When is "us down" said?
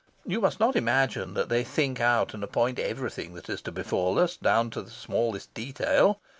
4.17-4.71